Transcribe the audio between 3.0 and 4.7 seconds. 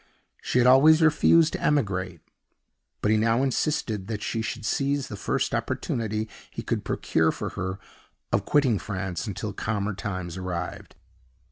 but he now insisted that she should